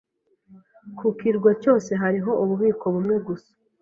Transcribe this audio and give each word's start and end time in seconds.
Ku 0.97 1.07
kirwa 1.19 1.51
cyose 1.61 1.91
hariho 2.01 2.31
ububiko 2.43 2.85
bumwe 2.93 3.15
gusa. 3.27 3.51